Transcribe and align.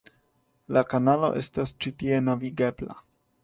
La 0.77 0.83
kanalo 0.93 1.29
estas 1.43 1.77
ĉi 1.85 1.95
tie 2.03 2.21
navigebla. 2.33 3.01